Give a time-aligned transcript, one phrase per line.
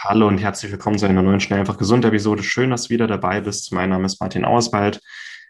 [0.00, 2.44] Hallo und herzlich willkommen zu einer neuen Schnell einfach gesund Episode.
[2.44, 3.72] Schön, dass du wieder dabei bist.
[3.72, 5.00] Mein Name ist Martin Auswald.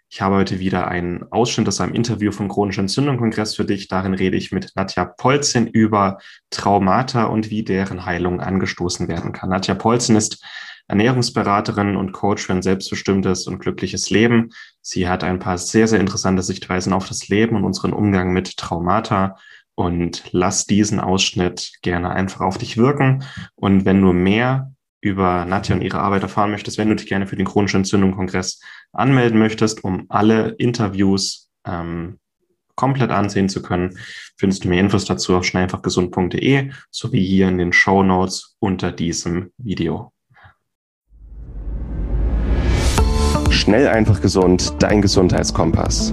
[0.08, 3.88] Ich habe heute wieder einen Ausschnitt aus einem Interview vom Chronischen Entzündung-Kongress für dich.
[3.88, 6.16] Darin rede ich mit Nadja Polzin über
[6.48, 9.50] Traumata und wie deren Heilung angestoßen werden kann.
[9.50, 10.42] Nadja Polzin ist
[10.86, 14.48] Ernährungsberaterin und Coach für ein selbstbestimmtes und glückliches Leben.
[14.80, 18.56] Sie hat ein paar sehr, sehr interessante Sichtweisen auf das Leben und unseren Umgang mit
[18.56, 19.36] Traumata
[19.78, 23.22] und lass diesen Ausschnitt gerne einfach auf dich wirken.
[23.54, 27.28] Und wenn du mehr über Nadja und ihre Arbeit erfahren möchtest, wenn du dich gerne
[27.28, 32.18] für den chronischen Entzündung-Kongress anmelden möchtest, um alle Interviews ähm,
[32.74, 33.96] komplett ansehen zu können,
[34.36, 39.52] findest du mehr Infos dazu auf schnellfachgesund.de sowie hier in den Show Notes unter diesem
[39.58, 40.12] Video.
[43.50, 46.12] Schnell einfach gesund, dein Gesundheitskompass.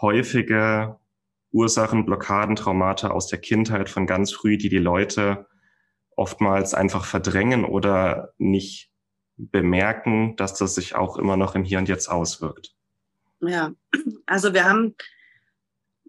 [0.00, 0.98] häufige
[1.52, 5.46] Ursachen, Blockaden, Traumata aus der Kindheit von ganz früh, die die Leute
[6.16, 8.90] oftmals einfach verdrängen oder nicht
[9.36, 12.74] bemerken, dass das sich auch immer noch im Hier und Jetzt auswirkt.
[13.40, 13.72] Ja,
[14.26, 14.94] also wir haben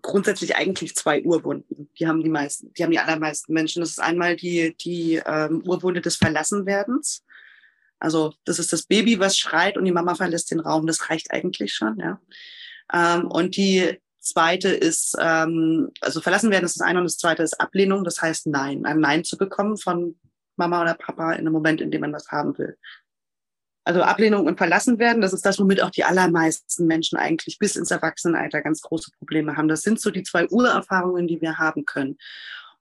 [0.01, 1.89] grundsätzlich eigentlich zwei Urwunden.
[1.99, 3.81] Die haben die meisten, die haben die allermeisten Menschen.
[3.81, 7.25] Das ist einmal die, die ähm, Urwunde des Verlassenwerdens.
[7.99, 10.87] Also das ist das Baby, was schreit und die Mama verlässt den Raum.
[10.87, 12.21] Das reicht eigentlich schon, ja.
[12.93, 17.43] Ähm, und die zweite ist, ähm, also verlassen werden ist das eine und das zweite
[17.43, 20.17] ist Ablehnung, das heißt Nein, ein Nein zu bekommen von
[20.57, 22.77] Mama oder Papa in einem Moment, in dem man was haben will.
[23.83, 27.77] Also Ablehnung und verlassen werden, das ist das, womit auch die allermeisten Menschen eigentlich bis
[27.77, 29.69] ins Erwachsenenalter ganz große Probleme haben.
[29.69, 32.17] Das sind so die zwei Urerfahrungen, die wir haben können.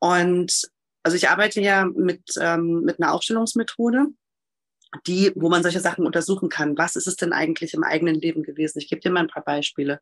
[0.00, 0.68] Und
[1.04, 4.06] also ich arbeite ja mit, ähm, mit einer Aufstellungsmethode
[5.06, 6.78] die, wo man solche Sachen untersuchen kann.
[6.78, 8.78] Was ist es denn eigentlich im eigenen Leben gewesen?
[8.78, 10.00] Ich gebe dir mal ein paar Beispiele.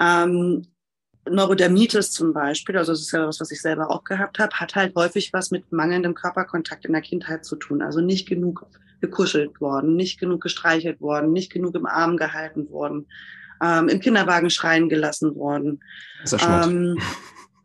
[0.00, 0.66] Ähm,
[1.28, 4.74] Neurodermitis zum Beispiel, also das ist ja was, was ich selber auch gehabt habe, hat
[4.74, 7.80] halt häufig was mit mangelndem Körperkontakt in der Kindheit zu tun.
[7.80, 8.66] Also nicht genug
[9.00, 13.06] gekuschelt worden, nicht genug gestreichelt worden, nicht genug im Arm gehalten worden,
[13.62, 15.80] ähm, im Kinderwagen schreien gelassen worden.
[16.20, 16.66] Kaiserschnitt.
[16.66, 16.98] Ähm,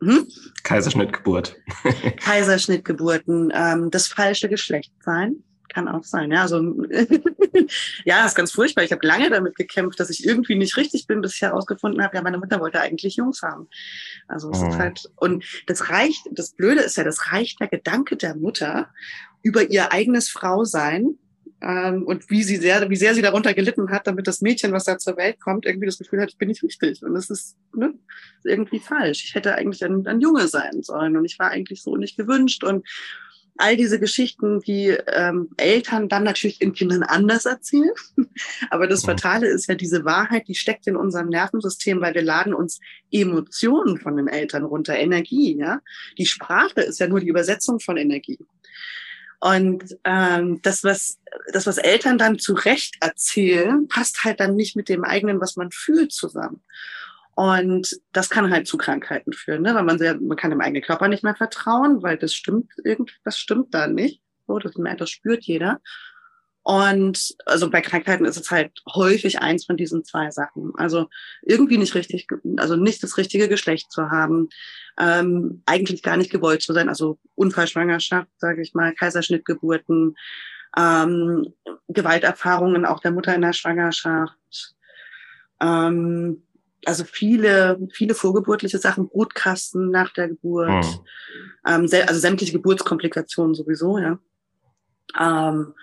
[0.02, 0.28] hm?
[0.62, 1.56] Kaiserschnittgeburt.
[2.16, 6.30] Kaiserschnittgeburten, ähm, das falsche Geschlecht sein kann auch sein.
[6.30, 6.60] Ja, also
[8.04, 8.84] ja, ist ganz furchtbar.
[8.84, 12.16] Ich habe lange damit gekämpft, dass ich irgendwie nicht richtig bin, bis ich herausgefunden habe,
[12.16, 13.68] ja, meine Mutter wollte eigentlich Jungs haben.
[14.28, 14.68] Also es oh.
[14.68, 16.26] ist halt und das reicht.
[16.32, 18.90] Das Blöde ist ja, das reicht der Gedanke der Mutter
[19.42, 21.18] über ihr eigenes Frausein
[21.62, 24.84] ähm, und wie sie sehr, wie sehr sie darunter gelitten hat, damit das Mädchen, was
[24.84, 27.56] da zur Welt kommt, irgendwie das Gefühl hat, ich bin nicht richtig und das ist,
[27.74, 27.94] ne,
[28.44, 29.24] irgendwie falsch.
[29.24, 32.64] Ich hätte eigentlich ein, ein Junge sein sollen und ich war eigentlich so nicht gewünscht
[32.64, 32.86] und
[33.56, 37.92] all diese Geschichten, die ähm, Eltern dann natürlich den Kindern anders erzählen.
[38.70, 42.54] Aber das Fatale ist ja diese Wahrheit, die steckt in unserem Nervensystem, weil wir laden
[42.54, 42.80] uns
[43.10, 45.56] Emotionen von den Eltern runter, Energie.
[45.56, 45.80] Ja,
[46.18, 48.38] die Sprache ist ja nur die Übersetzung von Energie.
[49.40, 51.18] Und ähm, das, was
[51.52, 55.56] das, was Eltern dann zu Recht erzählen, passt halt dann nicht mit dem eigenen, was
[55.56, 56.62] man fühlt, zusammen.
[57.40, 59.74] Und das kann halt zu Krankheiten führen, ne?
[59.74, 63.38] weil man sehr, man kann dem eigenen Körper nicht mehr vertrauen, weil das stimmt irgendwas
[63.38, 64.20] stimmt da nicht.
[64.46, 65.80] So, das, das spürt jeder.
[66.62, 70.72] Und also bei Krankheiten ist es halt häufig eins von diesen zwei Sachen.
[70.76, 71.08] Also
[71.40, 72.26] irgendwie nicht richtig,
[72.58, 74.50] also nicht das richtige Geschlecht zu haben,
[74.98, 80.14] ähm, eigentlich gar nicht gewollt zu sein, also Unfallschwangerschaft, sage ich mal, Kaiserschnittgeburten,
[80.76, 81.54] ähm,
[81.88, 84.74] Gewalterfahrungen auch der Mutter in der Schwangerschaft,
[85.62, 86.42] ähm,
[86.84, 91.04] also viele, viele vorgeburtliche Sachen, Brutkasten nach der Geburt, oh.
[91.66, 94.18] ähm, also sämtliche Geburtskomplikationen sowieso, ja.
[95.18, 95.74] Ähm,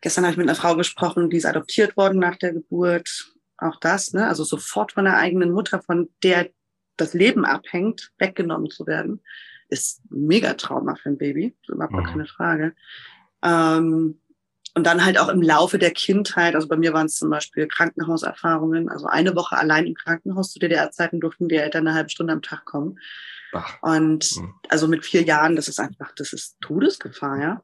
[0.00, 3.34] gestern habe ich mit einer Frau gesprochen, die ist adoptiert worden nach der Geburt.
[3.58, 4.26] Auch das, ne?
[4.26, 6.48] Also sofort von der eigenen Mutter, von der
[6.96, 9.22] das Leben abhängt, weggenommen zu werden,
[9.68, 12.02] ist mega Trauma für ein Baby, überhaupt oh.
[12.02, 12.74] keine Frage.
[13.42, 14.20] Ähm,
[14.74, 17.66] und dann halt auch im Laufe der Kindheit, also bei mir waren es zum Beispiel
[17.66, 22.32] Krankenhauserfahrungen, also eine Woche allein im Krankenhaus zu DDR-Zeiten durften die Eltern eine halbe Stunde
[22.32, 22.98] am Tag kommen.
[23.52, 23.78] Ach.
[23.82, 24.54] Und mhm.
[24.68, 27.62] also mit vier Jahren, das ist einfach, das ist Todesgefahr, ja.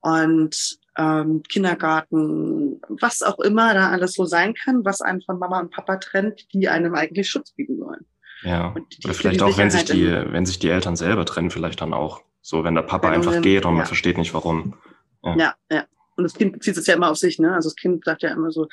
[0.00, 5.60] Und ähm, Kindergarten, was auch immer da alles so sein kann, was einen von Mama
[5.60, 8.06] und Papa trennt, die einem eigentlich Schutz bieten sollen.
[8.42, 8.74] Ja,
[9.04, 12.22] oder vielleicht auch, wenn sich die, wenn sich die Eltern selber trennen, vielleicht dann auch.
[12.40, 13.78] So, wenn der Papa einfach geht und ja.
[13.78, 14.74] man versteht nicht warum.
[15.22, 15.54] Ja, ja.
[15.70, 15.84] ja.
[16.20, 17.54] Und das Kind bezieht es ja immer auf sich, ne?
[17.54, 18.68] Also das Kind sagt ja immer so,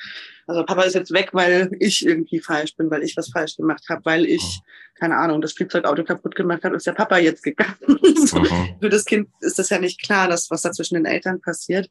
[0.46, 3.84] also Papa ist jetzt weg, weil ich irgendwie falsch bin, weil ich was falsch gemacht
[3.88, 4.60] habe, weil ich,
[4.94, 7.78] keine Ahnung, das Spielzeugauto kaputt gemacht habe, ist der Papa jetzt gegangen.
[8.26, 8.76] so, mhm.
[8.80, 11.88] Für das Kind ist das ja nicht klar, dass, was da zwischen den Eltern passiert.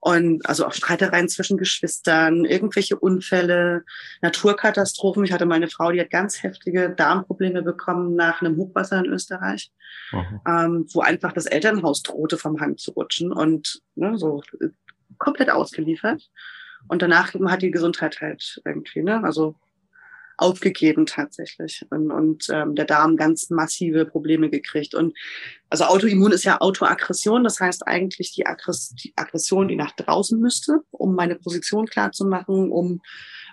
[0.00, 3.84] Und also auch Streitereien zwischen Geschwistern, irgendwelche Unfälle,
[4.22, 5.24] Naturkatastrophen.
[5.24, 9.72] Ich hatte meine Frau, die hat ganz heftige Darmprobleme bekommen nach einem Hochwasser in Österreich,
[10.12, 10.40] mhm.
[10.46, 14.42] ähm, wo einfach das Elternhaus drohte, vom Hang zu rutschen und ne, so
[15.18, 16.28] komplett ausgeliefert.
[16.86, 19.56] Und danach hat die Gesundheit halt irgendwie, ne, also
[20.38, 24.94] aufgegeben tatsächlich und, und ähm, der Darm ganz massive Probleme gekriegt.
[24.94, 25.16] Und
[25.68, 30.40] also Autoimmun ist ja Autoaggression, das heißt eigentlich die, Aggress die Aggression, die nach draußen
[30.40, 33.02] müsste, um meine Position klar zu machen, um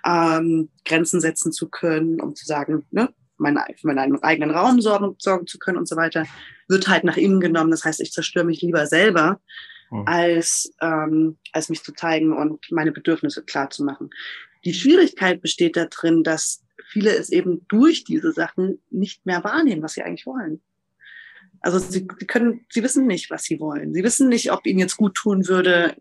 [0.05, 5.15] ähm, Grenzen setzen zu können, um zu sagen, ne, meine, für meinen eigenen Raum sorgen,
[5.17, 6.25] sorgen zu können und so weiter,
[6.67, 7.71] wird halt nach innen genommen.
[7.71, 9.41] Das heißt, ich zerstöre mich lieber selber,
[9.89, 10.03] hm.
[10.07, 14.09] als, ähm, als mich zu zeigen und meine Bedürfnisse klar zu machen.
[14.63, 19.93] Die Schwierigkeit besteht darin, dass viele es eben durch diese Sachen nicht mehr wahrnehmen, was
[19.93, 20.61] sie eigentlich wollen.
[21.61, 23.93] Also sie, sie können, sie wissen nicht, was sie wollen.
[23.93, 25.95] Sie wissen nicht, ob ihnen jetzt gut tun würde,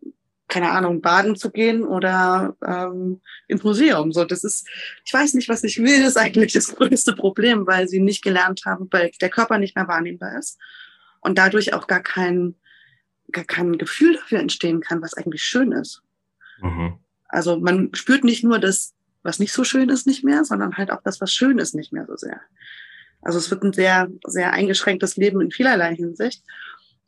[0.48, 4.12] keine Ahnung, baden zu gehen oder ähm, ins Museum.
[4.12, 4.69] So, das ist,
[5.04, 8.62] ich weiß nicht, was ich will, ist eigentlich das größte Problem, weil sie nicht gelernt
[8.66, 10.58] haben, weil der Körper nicht mehr wahrnehmbar ist
[11.20, 12.54] und dadurch auch gar kein,
[13.34, 16.02] gar kein Gefühl dafür entstehen kann, was eigentlich schön ist.
[16.60, 16.98] Mhm.
[17.28, 18.94] Also man spürt nicht nur das
[19.25, 21.92] was nicht so schön ist, nicht mehr, sondern halt auch das, was schön ist, nicht
[21.92, 22.40] mehr so sehr.
[23.22, 26.44] Also es wird ein sehr, sehr eingeschränktes Leben in vielerlei Hinsicht.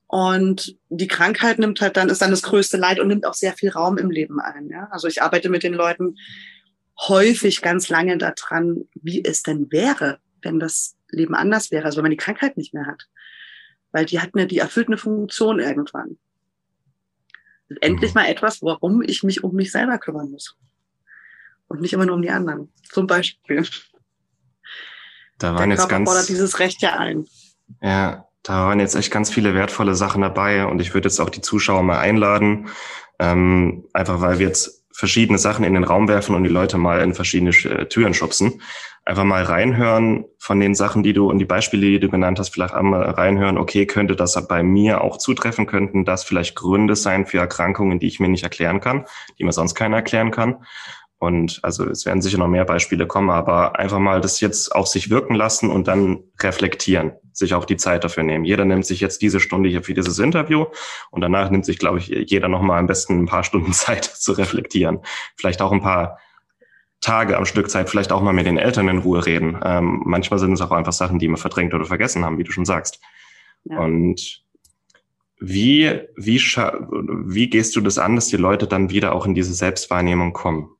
[0.09, 3.53] Und die Krankheit nimmt halt dann, ist dann das größte Leid und nimmt auch sehr
[3.53, 4.69] viel Raum im Leben ein.
[4.69, 4.89] Ja?
[4.91, 6.17] Also ich arbeite mit den Leuten
[7.07, 12.05] häufig ganz lange daran, wie es denn wäre, wenn das Leben anders wäre, also wenn
[12.05, 13.07] man die Krankheit nicht mehr hat.
[13.97, 16.19] Weil die hat eine, die erfüllt eine Funktion irgendwann.
[17.81, 18.21] Endlich mhm.
[18.21, 20.55] mal etwas, warum ich mich um mich selber kümmern muss
[21.69, 22.71] und nicht immer nur um die anderen.
[22.91, 23.67] Zum Beispiel.
[25.39, 27.25] Da waren Der jetzt ganz, fordert dieses Recht ja ein.
[27.81, 31.31] Ja, da waren jetzt echt ganz viele wertvolle Sachen dabei und ich würde jetzt auch
[31.31, 32.69] die Zuschauer mal einladen,
[33.19, 37.01] ähm, einfach weil wir jetzt verschiedene Sachen in den Raum werfen und die Leute mal
[37.01, 38.61] in verschiedene äh, Türen schubsen.
[39.07, 42.49] Einfach mal reinhören von den Sachen, die du und die Beispiele, die du genannt hast,
[42.49, 47.25] vielleicht einmal reinhören, okay, könnte das bei mir auch zutreffen, könnten das vielleicht Gründe sein
[47.25, 49.05] für Erkrankungen, die ich mir nicht erklären kann,
[49.39, 50.57] die mir sonst keiner erklären kann.
[51.19, 54.89] Und also es werden sicher noch mehr Beispiele kommen, aber einfach mal das jetzt auf
[54.89, 58.45] sich wirken lassen und dann reflektieren, sich auch die Zeit dafür nehmen.
[58.45, 60.67] Jeder nimmt sich jetzt diese Stunde hier für dieses Interview
[61.13, 64.05] und danach nimmt sich, glaube ich, jeder noch mal am besten ein paar Stunden Zeit
[64.05, 64.99] zu reflektieren.
[65.37, 66.19] Vielleicht auch ein paar
[67.01, 69.61] Tage am Stück Zeit, vielleicht auch mal mit den Eltern in Ruhe reden.
[69.65, 72.53] Ähm, manchmal sind es auch einfach Sachen, die wir verdrängt oder vergessen haben, wie du
[72.53, 73.01] schon sagst.
[73.65, 73.79] Ja.
[73.79, 74.43] Und
[75.39, 79.53] wie, wie, wie gehst du das an, dass die Leute dann wieder auch in diese
[79.53, 80.71] Selbstwahrnehmung kommen?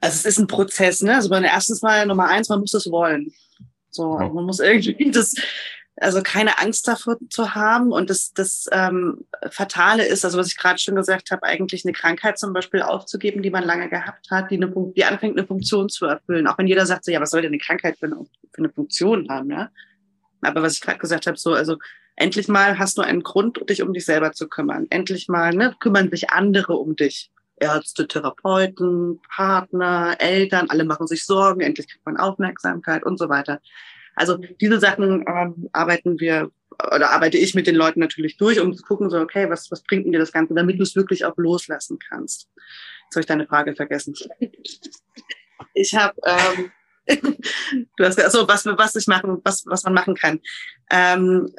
[0.00, 1.16] Also es ist ein Prozess, ne?
[1.16, 3.32] Also man erstens mal Nummer eins, man muss es wollen.
[3.90, 5.34] So, man muss irgendwie das,
[6.00, 7.92] also keine Angst davor zu haben.
[7.92, 11.92] Und das, das ähm, Fatale ist, also was ich gerade schon gesagt habe, eigentlich eine
[11.92, 15.88] Krankheit zum Beispiel aufzugeben, die man lange gehabt hat, die, eine, die anfängt, eine Funktion
[15.88, 16.46] zu erfüllen.
[16.46, 18.16] Auch wenn jeder sagt so, ja, was soll denn eine Krankheit für eine,
[18.52, 19.70] für eine Funktion haben, ja?
[20.40, 21.76] Aber was ich gerade gesagt habe, so, also
[22.16, 24.86] endlich mal hast du einen Grund, dich um dich selber zu kümmern.
[24.88, 27.30] Endlich mal ne, kümmern sich andere um dich.
[27.56, 33.60] Ärzte, Therapeuten, Partner, Eltern, alle machen sich Sorgen, endlich kriegt man Aufmerksamkeit und so weiter.
[34.20, 36.50] Also diese Sachen ähm, arbeiten wir
[36.94, 39.82] oder arbeite ich mit den Leuten natürlich durch, um zu gucken, so, okay, was, was
[39.82, 42.48] bringt denn dir das Ganze, damit du es wirklich auch loslassen kannst.
[43.04, 44.14] Jetzt habe ich deine Frage vergessen.
[45.72, 46.70] Ich habe, ähm,
[47.96, 50.40] du hast also was, was ich machen, was, was man machen kann.
[50.90, 51.50] Ähm,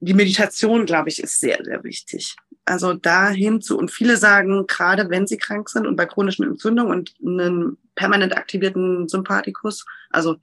[0.00, 2.36] die Meditation, glaube ich, ist sehr, sehr wichtig.
[2.66, 6.92] Also dahin zu, und viele sagen, gerade wenn sie krank sind und bei chronischen Entzündungen
[6.92, 10.36] und einen permanent aktivierten Sympathikus, also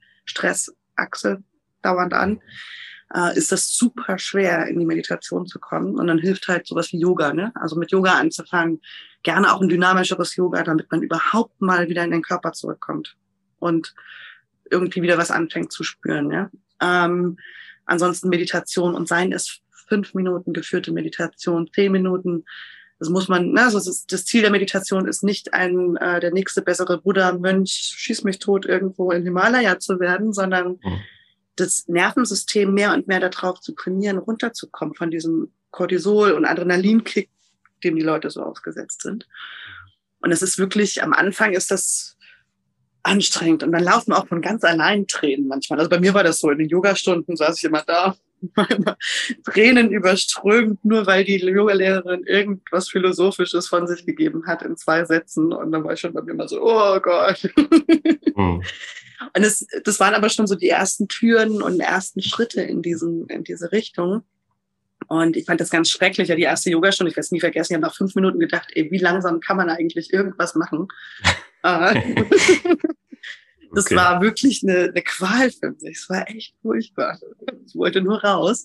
[0.94, 1.42] Stressachse
[1.82, 2.40] dauernd an,
[3.14, 5.98] äh, ist das super schwer, in die Meditation zu kommen.
[5.98, 7.52] Und dann hilft halt sowas wie Yoga, ne?
[7.54, 8.80] Also mit Yoga anzufangen,
[9.22, 13.16] gerne auch ein dynamischeres Yoga, damit man überhaupt mal wieder in den Körper zurückkommt
[13.58, 13.94] und
[14.70, 16.50] irgendwie wieder was anfängt zu spüren, ja.
[16.80, 17.38] Ähm,
[17.84, 22.44] ansonsten Meditation und Sein ist fünf Minuten geführte Meditation, zehn Minuten.
[23.04, 26.32] Das muss man, ne, also das, das Ziel der Meditation ist nicht ein äh, der
[26.32, 31.00] nächste bessere Buddha, Mönch, schieß mich tot irgendwo in Himalaya zu werden, sondern mhm.
[31.54, 37.28] das Nervensystem mehr und mehr darauf zu trainieren, runterzukommen von diesem Cortisol und Adrenalinkick,
[37.84, 39.28] dem die Leute so ausgesetzt sind.
[40.20, 42.16] Und es ist wirklich, am Anfang ist das
[43.02, 45.78] anstrengend und dann laufen auch von ganz allein Tränen manchmal.
[45.78, 48.16] Also bei mir war das so, in den Yogastunden saß ich immer da
[49.44, 55.52] Tränen überströmt, nur weil die Yoga-Lehrerin irgendwas Philosophisches von sich gegeben hat in zwei Sätzen.
[55.52, 57.48] Und dann war ich schon bei mir immer so, oh Gott.
[58.36, 58.62] Mhm.
[59.36, 63.26] Und es, das waren aber schon so die ersten Türen und ersten Schritte in, diesen,
[63.28, 64.22] in diese Richtung.
[65.06, 66.28] Und ich fand das ganz schrecklich.
[66.28, 68.68] Ja, die erste Yogastunde, ich werde es nie vergessen, ich habe nach fünf Minuten gedacht,
[68.74, 70.88] ey, wie langsam kann man eigentlich irgendwas machen?
[73.74, 73.96] Das okay.
[73.96, 75.98] war wirklich eine, eine Qual für mich.
[75.98, 77.18] Es war echt furchtbar.
[77.66, 78.64] Ich wollte nur raus.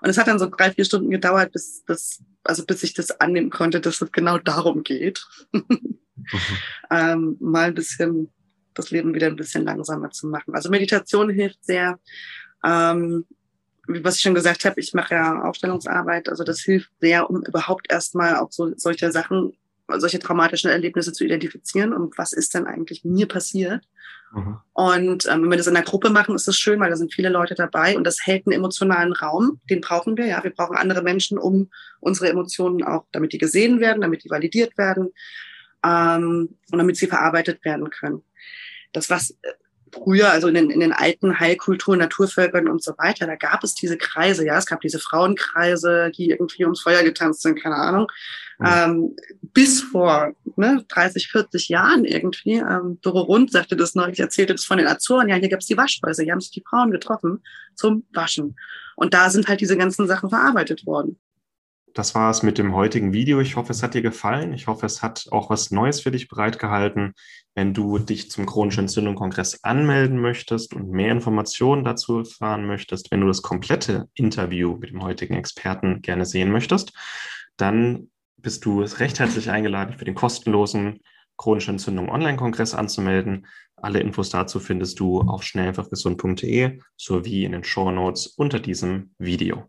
[0.00, 3.10] Und es hat dann so drei, vier Stunden gedauert, bis, bis, also bis ich das
[3.20, 5.26] annehmen konnte, dass es genau darum geht.
[5.52, 5.98] mhm.
[6.90, 8.30] ähm, mal ein bisschen
[8.74, 10.54] das Leben wieder ein bisschen langsamer zu machen.
[10.54, 11.98] Also Meditation hilft sehr.
[12.64, 13.26] Ähm,
[13.86, 17.90] was ich schon gesagt habe, ich mache ja Aufstellungsarbeit, also das hilft sehr, um überhaupt
[17.90, 19.54] erstmal auch so solche Sachen,
[19.96, 23.84] solche traumatischen Erlebnisse zu identifizieren und was ist denn eigentlich mir passiert.
[24.32, 24.58] Mhm.
[24.72, 27.14] Und ähm, wenn wir das in der Gruppe machen, ist das schön, weil da sind
[27.14, 29.60] viele Leute dabei und das hält einen emotionalen Raum.
[29.70, 30.44] Den brauchen wir, ja.
[30.44, 34.76] Wir brauchen andere Menschen, um unsere Emotionen auch, damit die gesehen werden, damit die validiert
[34.76, 35.12] werden
[35.84, 38.22] ähm, und damit sie verarbeitet werden können.
[38.92, 39.52] Das, was äh,
[39.92, 43.74] früher, also in den, in den alten Heilkulturen, Naturvölkern und so weiter, da gab es
[43.74, 48.06] diese Kreise, ja, es gab diese Frauenkreise, die irgendwie ums Feuer getanzt sind, keine Ahnung.
[48.58, 48.66] Mhm.
[48.66, 49.16] Ähm,
[49.52, 54.64] bis vor ne, 30, 40 Jahren irgendwie, ähm, Doro Rund sagte das neulich, erzählte das
[54.64, 57.42] von den Azoren, ja, hier gab es die Waschhäuser, hier haben sich die Frauen getroffen
[57.74, 58.56] zum Waschen.
[58.96, 61.18] Und da sind halt diese ganzen Sachen verarbeitet worden
[61.98, 63.40] das war es mit dem heutigen Video.
[63.40, 64.52] Ich hoffe, es hat dir gefallen.
[64.52, 67.12] Ich hoffe, es hat auch was Neues für dich bereitgehalten.
[67.56, 73.20] Wenn du dich zum chronischen Entzündung-Kongress anmelden möchtest und mehr Informationen dazu erfahren möchtest, wenn
[73.20, 76.92] du das komplette Interview mit dem heutigen Experten gerne sehen möchtest,
[77.56, 81.00] dann bist du recht herzlich eingeladen, für den kostenlosen
[81.36, 83.48] chronische Entzündung Online-Kongress anzumelden.
[83.74, 89.68] Alle Infos dazu findest du auf schnelleinfachgesund.de sowie in den Show Notes unter diesem Video.